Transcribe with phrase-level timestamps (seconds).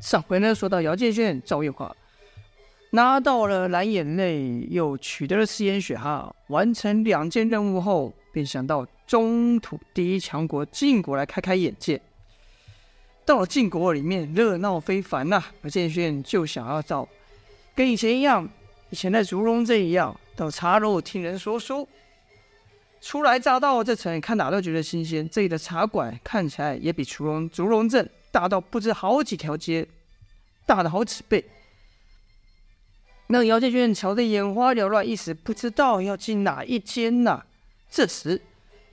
[0.00, 1.94] 上回呢，说到姚建轩、赵月华
[2.90, 12.00] 拿到了蓝眼泪，又取得了赤眼血哈，完成两件任务后，便想到中土第一强国晋国来开开眼界。
[13.26, 15.52] 到了晋国里面，热闹非凡呐、啊。
[15.62, 17.06] 姚建轩就想要找
[17.76, 18.48] 跟以前一样，
[18.88, 21.86] 以前在竹龙镇一样，到茶楼听人说书。
[23.02, 25.28] 初来乍到这城，看哪都觉得新鲜。
[25.28, 29.88] 这里的茶馆看起来也比竹龙竹龙镇大到不知好几条街，
[30.66, 31.44] 大的好几倍。
[33.28, 37.44] 那姚建军瞧得眼花缭乱，一时不知道要进哪一间呐。
[37.88, 38.42] 这时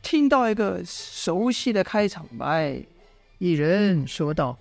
[0.02, 2.84] 听到一个熟悉的开场白，
[3.40, 4.58] 一人说道：“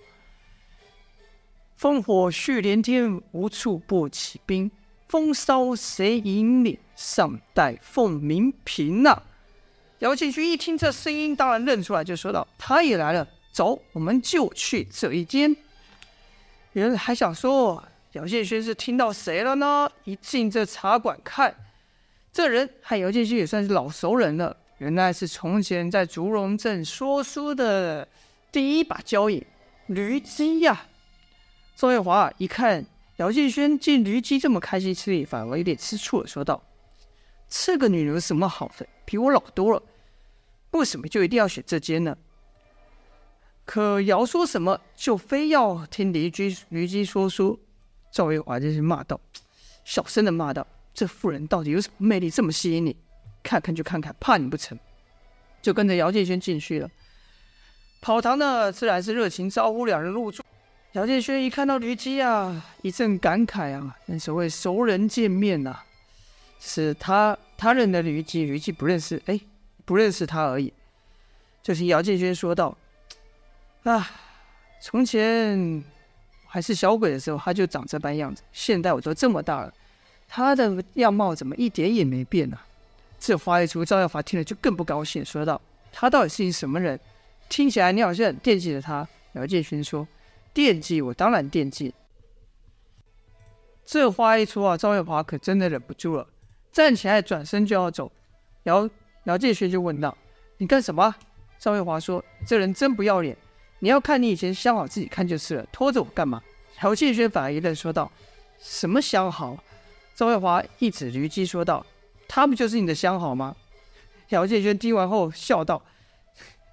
[1.78, 4.70] 烽火续连天，无处不起兵。
[5.08, 6.78] 风骚谁引领？
[6.96, 9.22] 上待凤鸣平呐。”
[10.00, 13.26] 姚建军一听这声音，当然认出来，就说道：“他也来了，
[13.56, 15.56] 走，我们就去这一间。”
[16.74, 17.82] 原来还想说，
[18.12, 19.90] 姚建轩是听到谁了呢？
[20.04, 21.56] 一进这茶馆看，
[22.30, 24.54] 这人和姚建轩也算是老熟人了。
[24.76, 28.06] 原来是从前在竹龙镇说书的
[28.52, 29.46] 第一把交椅，
[29.86, 30.88] 驴姬呀。
[31.74, 32.84] 赵月华一看
[33.16, 36.62] 姚建轩见驴姬这么开心吃力，反而有点吃醋了，说道。
[37.48, 38.86] 这个女人有什么好的？
[39.06, 39.82] 比我老多了，
[40.72, 42.18] 为什么就一定要选这间呢？
[43.66, 47.58] 可姚说什么就非要听驴姬驴姬说书。
[48.12, 49.20] 赵月华就是骂道，
[49.84, 52.96] 小声的骂道：“这妇人到底有什么魅力这么吸引你？
[53.42, 54.78] 看看就看看，怕你不成？”
[55.60, 56.88] 就跟着姚建轩进去了。
[58.00, 60.42] 跑堂呢，自然是热情招呼两人入座。
[60.92, 65.84] 姚建轩一看到驴姬啊，一阵感慨啊，那所谓熟人见面呐、啊。
[66.60, 69.38] 是他，他认得驴姬，驴姬不认识，哎，
[69.84, 70.72] 不认识他而已。
[71.62, 72.78] 就听姚建轩说道
[73.90, 74.10] ：“啊，
[74.80, 75.84] 从前
[76.48, 78.42] 还是小鬼的时候，他就长这般样子。
[78.52, 79.72] 现在我都这么大了，
[80.26, 82.66] 他的样貌怎么一点也没变呢、啊？”
[83.20, 85.60] 这话一出，赵耀华听了就更不高兴，说道
[85.92, 86.98] ：“他到底是一什么人？
[87.48, 90.06] 听起来你好像很惦记着他。”姚建勋说
[90.52, 91.94] ：“惦记，我当然惦记。”
[93.86, 96.26] 这话一出啊，赵耀华可真的忍不住了。
[96.72, 98.10] 站起来，转身就要走，
[98.64, 98.90] 姚
[99.24, 100.18] 姚建勋就问道
[100.58, 101.14] ：“你干什么？”
[101.60, 103.36] 赵月华说：“这人真不要脸！
[103.80, 106.42] 你要看你以前相好，自己看就是了，拖着我干嘛？”
[106.82, 108.10] 姚建轩反而一愣，说道
[108.60, 109.56] ：“什么相好？”
[110.14, 111.84] 赵月华一指驴姬，说道
[112.28, 113.54] ：“他不就是你的相好吗？”
[114.30, 115.82] 姚建轩听完后笑道：“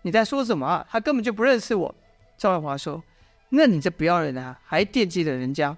[0.03, 0.87] 你在说什么啊？
[0.89, 1.95] 他根本就不认识我。”
[2.37, 3.03] 赵月华说
[3.49, 5.77] ：“那你这不要脸啊，还惦记着人家？”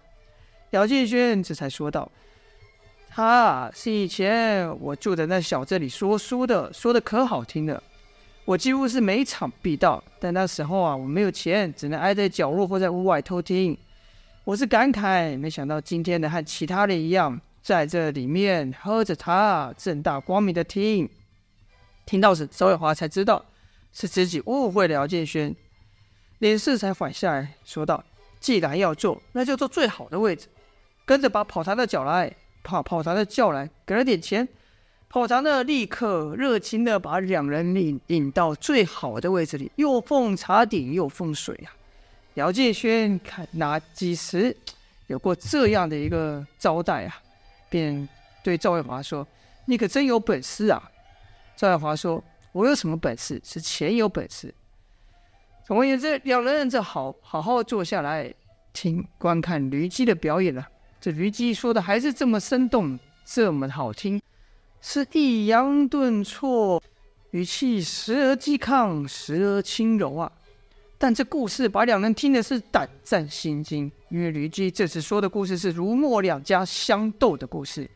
[0.72, 2.12] 姚建轩这才说道。
[3.10, 7.82] 他是以前我住的那小镇里说书的，说的可好听了，
[8.46, 10.02] 我几乎是每场必到。
[10.20, 13.78] 但那时候啊，我没有钱，只能挨在角落或在屋外偷听。
[14.44, 21.10] 我是感慨，没想到今天的和其他人一样，在这里面喝着茶，正大光明的听。
[22.06, 23.44] 听到时，周伟华才知道
[23.92, 25.56] 是自己误会了姚建轩，
[26.38, 28.04] 脸色才缓下来，说道
[28.40, 30.48] ：“既然要坐，那就坐最好的位置。”
[31.04, 32.32] 跟着把跑堂的叫来。
[32.64, 34.48] 跑跑堂的叫来，给了点钱，
[35.16, 41.72] 跑堂的立刻热情的把两人引引到最好的位置里，又奉茶鼎，又奉水啊。
[42.34, 44.54] 姚建轩看哪几时
[45.08, 47.16] 有过这样的一个招待啊，
[47.70, 48.06] 便
[48.44, 49.26] 对赵月华说
[49.64, 50.92] ：“你可真有本事啊！”
[51.56, 52.22] 赵月华说
[52.52, 53.42] ：“我有什么本事？
[53.42, 54.54] 是钱有本事。”
[55.66, 58.34] 总而言之，两人这好好好坐下来
[58.74, 60.68] 听观看驴姬的表演了。
[61.00, 64.22] 这驴姬说的还是这么生动，这么好听，
[64.88, 66.82] 是抑扬顿挫，
[67.32, 70.32] 语气时而激亢，时而轻柔啊。
[70.96, 77.90] 但这故事把两人听的是胆战心惊，因为驴姬这次说的故事是儒墨两家相斗的故事。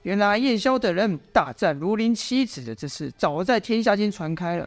[0.00, 4.66] 原来燕萧等人大战庐陵七子的这事，早在天下间传开了，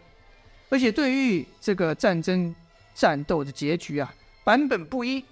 [0.70, 2.54] 而且对于这个战争
[2.94, 4.14] 战斗的结局啊，
[4.44, 5.26] 版本不一。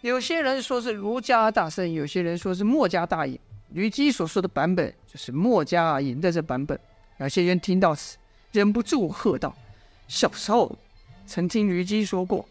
[0.00, 3.38] 有些人说是儒家大胜，有些人说是墨家大赢。
[3.72, 6.76] 驴姬所说的版本就是墨家赢的这版本。
[7.18, 8.18] 有些人听到此，
[8.50, 9.54] 忍不住喝道
[10.08, 10.76] ：“小时候
[11.24, 12.44] 曾听虞姬说过，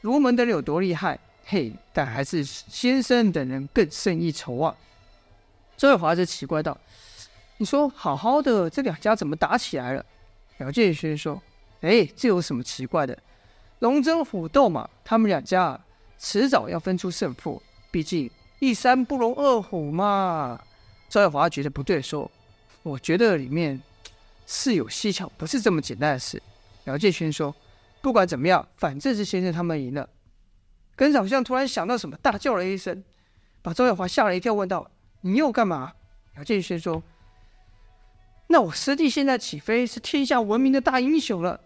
[0.00, 4.74] 儒门的人有多厉害，嘿，但还是先生等人更胜一筹啊。”
[5.76, 6.76] 周月华则奇怪道
[7.58, 10.02] ：“你说好好的，这两家怎么打起来了？”
[10.56, 11.38] 姚建勋说
[11.82, 13.18] ：“哎，这有什么奇怪的？
[13.80, 15.78] 龙争虎斗嘛，他们两家。”
[16.18, 20.58] 迟早要分出胜负，毕竟一山不容二虎嘛。
[21.08, 22.30] 赵耀华觉得不对，说
[22.82, 23.80] ：“我觉得里面
[24.46, 26.42] 是有蹊跷，不是这么简单的事。”
[26.84, 27.54] 姚建勋说
[28.02, 30.08] ：“不管怎么样，反正是先生他们赢了。”
[30.96, 33.04] 跟着好像突然想到什么，大叫了一声，
[33.62, 34.90] 把赵耀华吓了一跳，问道
[35.22, 35.92] ：“你又干嘛？”
[36.36, 37.02] 姚建轩说
[38.48, 41.60] ：“那我师弟现在起飞，是天下闻名的大英雄了。”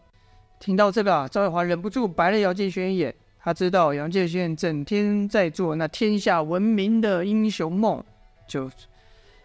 [0.60, 3.14] 听到这个啊，赵耀华忍不住白了姚建轩一眼。
[3.42, 8.04] 他知道姚建轩整天在做那天下闻名的英雄梦，
[8.46, 8.70] 就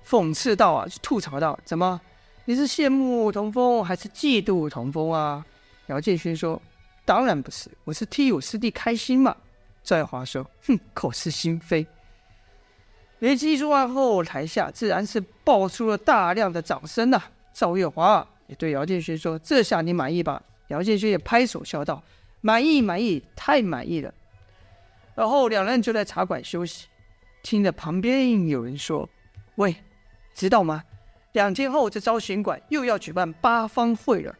[0.07, 1.99] 讽刺道啊，就吐槽道：“怎么，
[2.45, 5.45] 你是羡慕童风还是嫉妒童风啊？”
[5.87, 6.61] 姚建勋说
[7.03, 9.35] ：“当然不是，我是替我师弟开心嘛。”
[9.83, 11.85] 赵月华说：“哼，口是心非。”
[13.19, 17.31] 连击说完后，台下自然是爆出了大量的掌声呐、啊。
[17.53, 22.03] 赵月华也对姚建勋说：“这下你满意吧？”姚建勋也拍手笑道。
[22.41, 24.13] 满意，满意，太满意了。
[25.15, 26.87] 然后两人就在茶馆休息，
[27.41, 29.07] 听着旁边有人说
[29.55, 29.75] ：“喂，
[30.35, 30.83] 知道吗？
[31.31, 34.35] 两天后这招贤馆又要举办八方会了，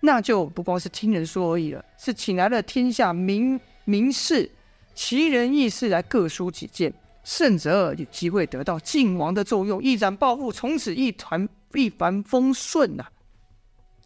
[0.00, 4.50] 那就不光是听人说而已了，是请来了天下名名士、
[4.94, 6.92] 奇人异士来各抒己见，
[7.22, 13.06] 胜者有机会得到晋王的重用，一展抱负，从此一团一帆风顺呐、”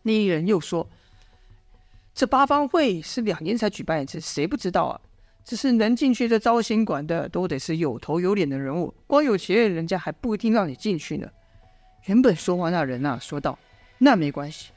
[0.02, 0.88] 另一人又说。
[2.14, 5.00] 这八方会是两年才举办一次，谁不知道啊？
[5.48, 11.26] 只是能进去这昭显馆的，都得是有头有脸的人物，光有钱人家还不一定让你进去呢。
[12.04, 13.58] 原本说话那人、啊，说道
[13.96, 14.72] ：“那没关系，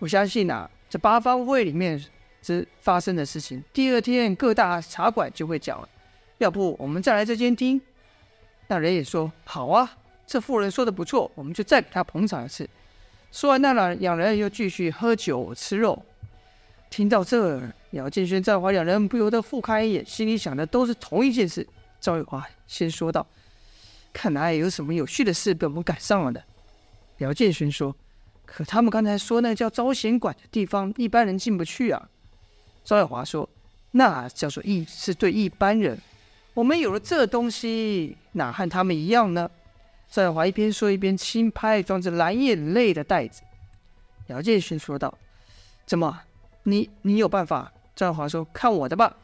[0.00, 2.04] 我相信呐、啊，这八方会里面
[2.42, 5.88] 之发生的事情，第二天各大茶馆就会讲了。
[6.38, 7.80] 要不我们再来这间听？”
[8.66, 12.68] 那人也说：“好啊，这妇人说的不错，我们就再给他捧场一次。”
[13.30, 16.04] 说完，那两两人又继续喝酒吃肉。
[16.90, 21.66] 听到这儿，姚建轩、赵华两人不由得互看一眼，心里想的都是同一件事。
[22.00, 23.26] 赵月华先说道
[24.12, 26.42] ：“看来有什么有趣的事被我们赶上了的。”
[27.18, 27.96] 姚建轩说
[28.44, 32.08] ：“可他们刚才说那叫招贤馆的地方，一般人进不去啊。”
[32.84, 33.48] 赵月华说
[33.92, 35.98] ：“那叫做一是对一般人，
[36.52, 39.50] 我们有了这东西，哪和他们一样呢？”
[40.10, 43.42] 赵月华一边说一边轻拍装着蓝眼泪的袋子。
[44.26, 45.16] 姚建轩说道
[45.86, 46.20] ：“怎么？”
[46.64, 47.72] 你你有办法？
[47.98, 49.16] 赵华说：“看我的吧。”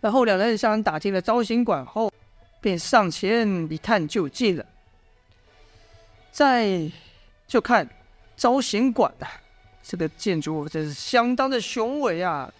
[0.00, 2.10] 然后两人向人打听了昭显馆后，
[2.62, 4.64] 便上前一探究竟了。
[6.30, 6.90] 再
[7.46, 7.86] 就看
[8.38, 9.28] 昭显馆啊，
[9.82, 12.50] 这个建筑物真是相当的雄伟啊！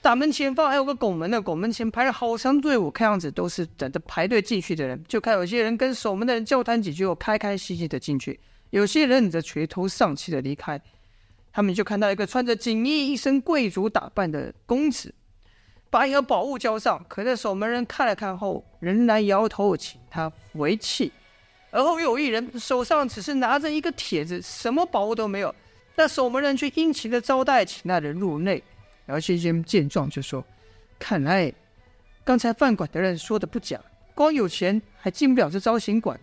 [0.00, 5.00] 大门前方还有个拱门呢，拱门前排了好长队伍，看样子都是等着排队进去的人。
[5.06, 8.36] 就看有些人跟守门的人交谈几句后，开开心心的进去；
[8.70, 10.82] 有些人则垂头丧气的离开。
[11.52, 15.14] 他们就看到一个穿着锦衣、一身贵族打扮的公子，
[15.90, 17.04] 把一个宝物交上。
[17.08, 21.12] 可那守门人看了看后，仍然摇头，请他回去。
[21.70, 25.54] 而后又有一人手上只是拿着一个帖子，什么宝物都没有。
[25.96, 28.62] 那守门人却殷勤的招待，请那人入内。
[29.06, 30.42] 姚建轩见状就说
[30.98, 31.52] ：“看来
[32.24, 33.78] 刚才饭馆的人说的不假，
[34.14, 36.18] 光有钱还进不了这招行馆。”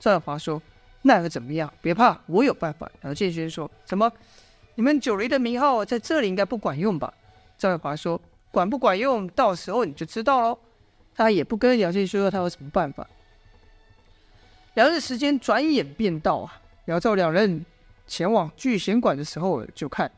[0.00, 0.62] 赵月华说
[1.02, 1.70] ：“那又怎么样？
[1.82, 4.10] 别怕，我有办法。”姚建轩说：“怎么？”
[4.74, 7.12] 你们九黎的名号在这里应该不管用吧？
[7.58, 8.20] 赵月华说
[8.50, 10.58] ：“管不管用，到时候你就知道喽。”
[11.14, 13.06] 他也不跟姚建轩说他有什么办法。
[14.74, 16.60] 两日时间转眼便到啊！
[16.86, 17.64] 姚赵两人
[18.06, 20.10] 前往聚贤馆的时候，就看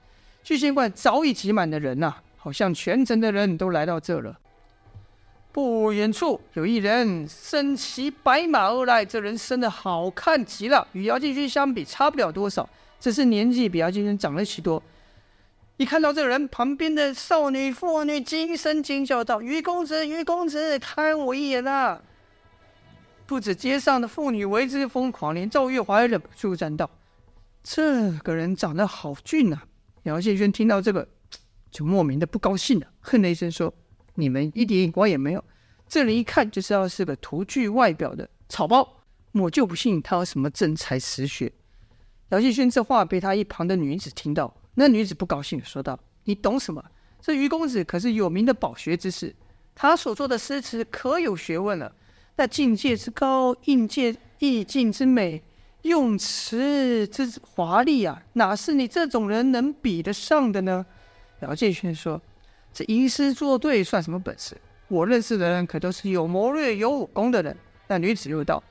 [0.44, 4.38] 聚贤馆早已挤满的人呐、啊，好像全城的人都来到这了。
[5.50, 12.68] 不远处有一人身骑白马而来，这人生得好看极了，与姚建轩相比差不了多少。
[13.04, 14.82] 只是年纪比姚建轩长了许多。
[15.76, 22.00] 一看到这个人，旁边的少女妇女惊声惊叫道：“于公子，于公子，看我一眼啊！”
[23.28, 26.88] 不止街上的妇女为之疯狂，连赵月华也忍不住赞道
[27.62, 29.64] ：“这个人长得好俊啊！”
[30.04, 31.06] 姚建轩听到这个，
[31.70, 33.74] 就莫名的不高兴了，哼了一声说
[34.16, 35.44] ：“你们一点眼光也没有，
[35.86, 38.96] 这人一看就知道是个徒具外表的草包，
[39.32, 41.52] 我就不信他有什么真才实学。”
[42.30, 46.82] 姚继轩这话被他一旁的女子听到，那女子不高兴地说道：“你懂什么？
[47.20, 49.34] 这于公子可是有名的饱学之士，
[49.74, 51.94] 他所做的诗词可有学问了。
[52.36, 55.42] 那境界之高，应界意境之美，
[55.82, 60.84] 用词之华丽啊，哪是你这种人能比得上的呢？”
[61.40, 62.20] 姚继轩说
[62.72, 64.56] ：“这吟诗作对算什么本事？
[64.88, 68.62] 我认识的人可都是有谋略、有武功的人。”那女子又道。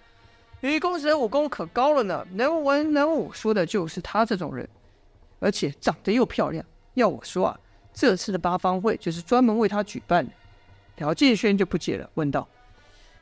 [0.71, 4.67] 于公子的武功可高了呢，能文能武，说的就是他这种人，
[5.39, 6.63] 而且长得又漂亮。
[6.93, 7.59] 要我说啊，
[7.93, 10.31] 这次的八方会就是专门为他举办的。
[10.97, 12.47] 姚建轩就不解了，问道：“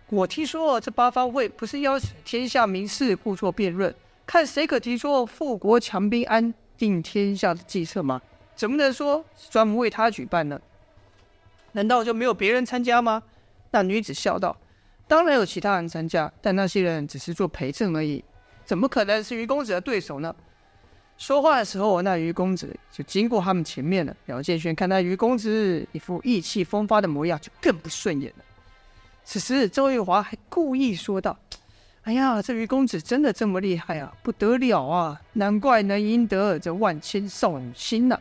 [0.10, 3.96] 我听说这八方会不是邀请天下名士互作辩论，
[4.26, 8.22] 看谁可提出富国强兵、安定天下的计策吗？
[8.56, 10.62] 怎么能说是专门为他举办呢？”
[11.72, 13.24] 难道就没有别人参加吗？
[13.72, 14.58] 那女子笑道
[15.12, 18.24] ：“当然有其他人参加，但那些人只是做陪衬而已，
[18.64, 20.34] 怎么可能是于公子的对手呢？”
[21.20, 24.16] 说话的时候，那于公子就经过他们前面了。
[24.28, 28.46] 姚建轩看到于公子一副意气风发的模样，就更不顺眼了。
[29.26, 31.38] 此时，周玉华还故意说道
[32.04, 35.22] ：“哎呀，这于公子真的这么厉害啊，不得了啊！
[35.34, 38.18] 难怪能赢得这万千少女心呢、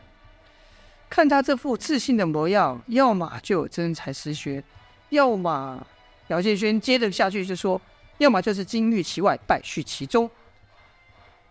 [1.08, 4.64] 看他这副自信的模样，要么就有真才实学，
[5.10, 5.86] 要么……”
[6.30, 7.80] 姚建轩接着下去就说
[8.18, 10.30] ：“要么就是金玉其外，败絮其中。”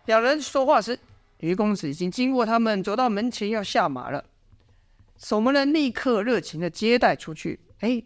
[0.07, 0.99] 两人说话时。
[1.39, 4.25] 于公子已经经过他们，走到门前要下马了。
[5.17, 7.57] 守门人立刻热情的接待出去。
[7.79, 8.03] 哎，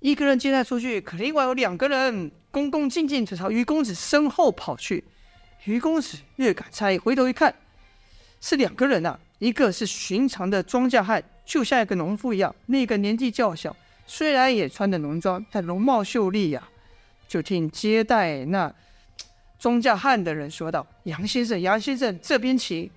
[0.00, 5.04] 一个人接待出去，可另外有两个人恭恭敬敬的朝于公子身后跑去。
[5.64, 7.54] 于公子略感诧异，回头一看，
[8.40, 16.68] 是两个人呐、一个是寻常的庄稼汉，就像一个农夫一样；那个年纪较小，虽然也穿着农装，但容貌秀丽呀、
[17.26, 18.74] 就听接待那。
[19.58, 22.90] 庄稼汉的人说道：“杨先生，杨先生，这边请。”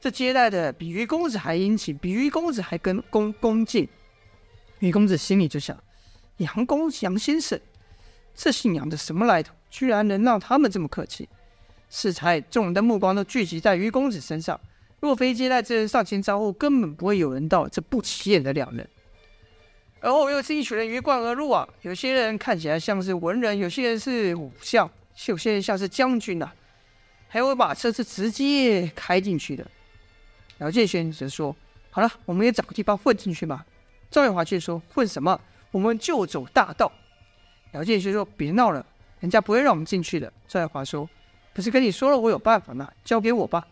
[0.00, 3.88] 这接待的比于公子还殷勤，比于公子还更恭恭敬。
[4.80, 5.80] 于公子心里就想：
[6.38, 7.60] 杨公杨先生，
[8.34, 9.54] 这姓杨的什么来头？
[9.70, 11.28] 居然能让他们这么客气。
[11.90, 14.60] 适才众人的目光都聚集在于公子身上。
[14.98, 18.88] 若非接待之人上前招呼，根本不会有人到这不起眼的两人。
[20.00, 21.68] 而后又是一群人鱼贯而入啊！
[21.82, 24.88] 有些人看起来像是文人，有些人是武将。
[25.26, 26.48] 有些人像是将军呐、
[27.26, 29.66] 还有马车是直接开进去的。
[30.58, 31.54] 姚建轩则说
[31.90, 33.66] ：“好了，我们也找个地方混进去吧。”
[34.12, 35.40] 赵月华却说：“混什么？
[35.72, 36.92] 我们就走大道。”
[37.74, 38.86] 姚建轩说：“别闹了，
[39.18, 41.10] 人家不会让我们进去的。”赵月华说
[41.52, 42.88] ：“不是跟你说了，我有办法吗？
[43.04, 43.66] 交给我吧。”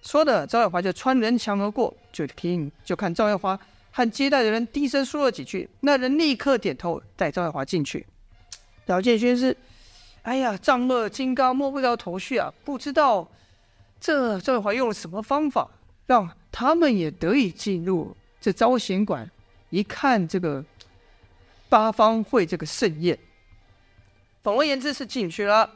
[0.00, 8.06] 说的，赵月华就穿人墙而过，就听就看赵月华和接待的人低声说了几句，那人立刻点头带赵月华进去。
[8.86, 9.56] 姚建轩是。
[10.22, 12.52] 哎呀，丈二金刚摸不着头绪啊！
[12.62, 13.26] 不知道
[13.98, 15.66] 这赵月华用了什么方法，
[16.06, 19.28] 让他们也得以进入这招贤馆，
[19.70, 20.62] 一看这个
[21.70, 23.18] 八方会这个盛宴。
[24.44, 25.70] 总而言之是进去了，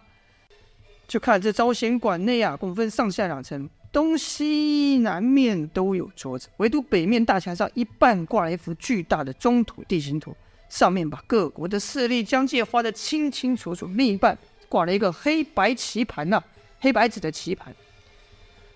[1.09, 10.37] 就看这招贤馆内啊，共分上下两层，东西南面都有桌子，唯独北面大墙上一半挂了一幅巨大的中土地形图。
[10.69, 14.37] 上面把各国的势力疆界画得清清楚楚，另一半
[14.69, 16.43] 挂了一个黑白棋盘呐、
[16.81, 17.73] 黑白纸的棋盘。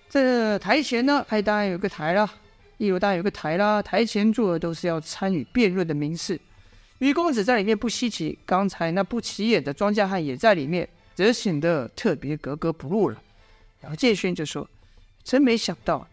[0.09, 2.31] 这台前呢，还当然有个台啦，
[2.77, 3.81] 一楼当然有个台啦。
[3.81, 6.39] 台前坐的都是要参与辩论的名士。
[6.99, 13.21] 于公子在里面不稀奇，刚才那不起眼的庄稼汉也在里面，则显得特别格格不入了。
[13.81, 14.65] 然后建勋就说
[15.23, 16.07] ：“真没想到，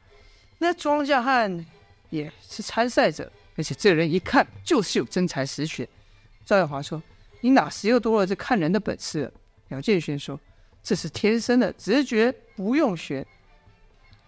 [0.59, 1.65] 那庄稼汉
[2.11, 5.89] 也是参赛者。”而且这人一看就是有真才实学。
[6.45, 7.03] 赵耀华说
[7.41, 9.33] ：“你哪时又多了这看人的本事了？”
[9.69, 10.39] 姚建勋说
[10.85, 13.27] ：“这是天生的直觉，不用学。”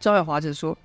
[0.00, 0.76] 赵耀华则说：“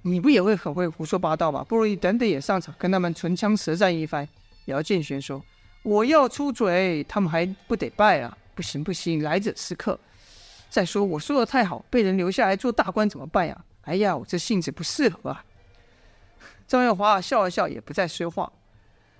[0.00, 1.62] 你不也会很会胡说八道吗？
[1.68, 4.26] 不如你等等也上场，跟他们唇枪舌战一番。”
[4.64, 5.44] 姚建勋说
[5.84, 8.34] ：“我要出嘴，他们还不得败啊？
[8.54, 10.00] 不行不行，来者是客。
[10.74, 13.56] 再说我说的太好，被人留下来做大官怎么办呀？
[13.82, 15.44] 哎呀，我这性子不适合啊。”
[16.66, 18.50] 张耀华笑了笑，也不再说话。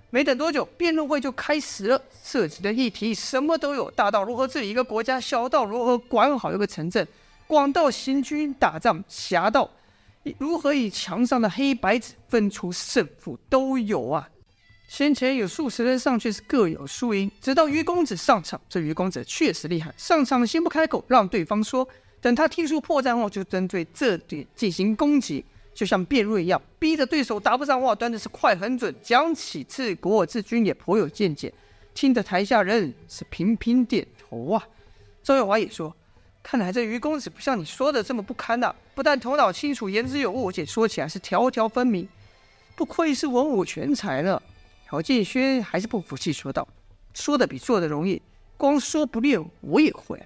[0.09, 2.01] 没等多久，辩论会就开始了。
[2.21, 7.07] 涉及的议题什么都有，大到如何治理一个国家，小到如何管好一个城镇，
[7.47, 9.69] 广到行军打仗，狭到
[10.37, 14.27] 如何以墙上的黑白纸分出胜负，都有啊。
[14.87, 17.29] 先前有数十人上去，是各有输赢。
[17.41, 21.87] 直到于公子上场，这于公子确实厉害，上场先不开口，让对方说，
[22.21, 25.43] 等他听出破绽后，就针对这点进行攻击。
[25.73, 31.51] 就像辩论一样，逼着对手答不上话，端的是快很准，讲起治国治军也颇有见解，
[31.93, 34.67] 听得台下人是频频点头啊。
[35.21, 35.93] 赵月华也说
[36.41, 42.07] ：“看来这于公子不像你说的这么不堪呐、不但头脑清楚，言之有物，而且说起来是条条分明，
[42.77, 44.41] 不愧是文武全才呢。”
[44.95, 46.65] 姚建轩还是不服气说道
[47.13, 48.21] ：“说的比做的容易，
[48.55, 50.17] 光说不练我也会。”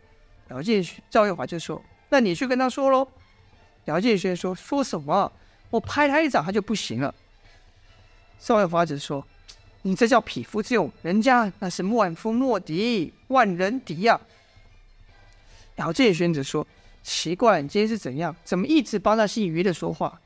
[0.52, 3.08] 姚建轩、赵月华就说：“那你去跟他说喽。”
[3.86, 5.32] 姚建轩说：“说什么？
[5.72, 7.16] 我拍他一掌，他就不行了。”
[8.38, 9.26] 赵月华则说
[9.82, 14.22] ：“你这叫匹夫之勇，人家那是万夫莫敌，万人敌呀、啊。”
[15.78, 16.68] 姚建轩则说
[17.02, 18.36] ：“奇怪，你今天是怎样？
[18.44, 20.22] 怎么一直帮那姓于的说话？”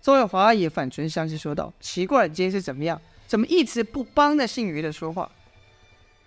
[0.00, 2.98] 周月华也反唇相讥说道：“奇怪，你今天是怎么样？
[3.32, 5.32] 怎么一直不帮那姓余的说话？”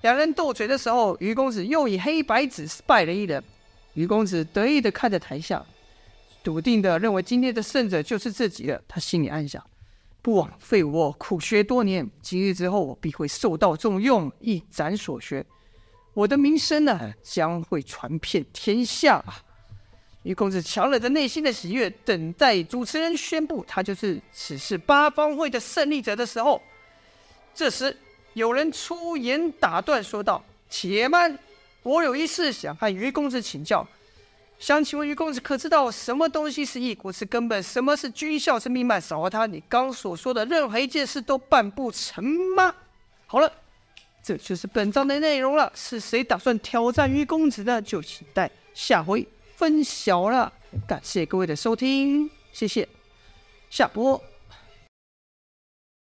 [0.02, 3.44] 两人斗嘴的时候，余公子又以黑白子败了一人。
[3.94, 5.64] 余公子得意的看着台下。
[6.44, 9.64] 笃定的认为今天的胜者就是自己了，他心里暗想：
[10.24, 12.10] 不枉费我苦学多年。
[12.24, 15.46] 今日之后，我必会受到重用，一展所学。
[16.16, 19.44] 我的名声呢，将会传遍天下啊！
[20.24, 26.60] 于公子强忍着内心的喜悦，等待主持人宣布他就是此次八方会的胜利者的时候。
[27.56, 27.96] 这时，
[28.34, 31.40] 有人出言打断，说道：“且慢，
[31.82, 33.88] 我有一事想和于公子请教。
[34.60, 37.64] 想请问于公子，可知道什么东西是一国之根本？
[37.64, 39.00] 什么是军校之命脉？
[39.00, 42.24] 少了它，你刚所说的任何一件事都办不成
[42.56, 42.76] 吗？”
[43.26, 43.52] 好了。
[44.28, 45.72] 这就是本章的内容了。
[45.76, 47.80] 是谁打算挑战于公子的？
[47.80, 50.52] 就请待下回分晓了。
[50.88, 52.90] 感谢各位的收听，谢谢。
[53.70, 54.20] 下播。